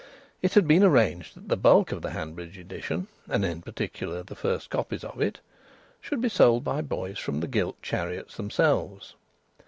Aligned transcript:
It 0.41 0.55
had 0.55 0.67
been 0.67 0.81
arranged 0.83 1.35
that 1.35 1.47
the 1.47 1.55
bulk 1.55 1.91
of 1.91 2.01
the 2.01 2.09
Hanbridge 2.09 2.57
edition, 2.57 3.05
and 3.29 3.45
in 3.45 3.61
particular 3.61 4.23
the 4.23 4.33
first 4.33 4.71
copies 4.71 5.03
of 5.03 5.21
it, 5.21 5.39
should 6.01 6.21
be 6.21 6.27
sold 6.27 6.63
by 6.63 6.81
boys 6.81 7.19
from 7.19 7.39
the 7.39 7.47
gilt 7.47 7.79
chariots 7.83 8.35
themselves. 8.35 9.13